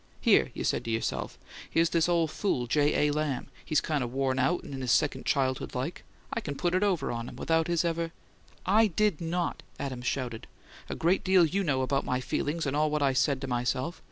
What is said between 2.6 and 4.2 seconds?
J. A. Lamb; he's kind of